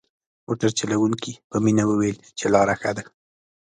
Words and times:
موټر 0.45 0.69
چلوونکي 0.79 1.33
په 1.49 1.57
مينه 1.63 1.83
وويل 1.87 2.17
چې 2.39 2.45
لاره 2.53 2.75
ښه 2.81 2.91
ده. 2.97 3.03